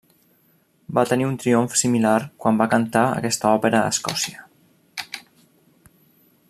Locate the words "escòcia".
3.97-4.43